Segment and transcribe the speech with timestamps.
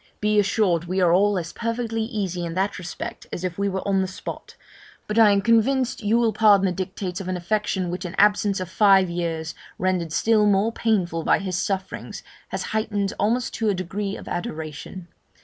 [0.19, 3.87] Be assured we are all as perfectly easy in that respect as if we were
[3.87, 4.55] on the spot;
[5.05, 8.59] but I am convinced you will pardon the dictates of an affection which an absence
[8.59, 13.75] of five years, rendered still more painful by his sufferings, has heightened almost to a
[13.75, 15.07] degree of adoration.